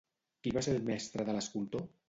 [0.45, 1.89] Qui va ser el mestre de l'escultor?